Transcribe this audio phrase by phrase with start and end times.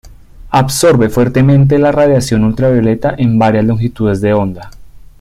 [0.49, 4.71] Absorbe fuertemente la radiación ultravioleta en varias longitudes de onda.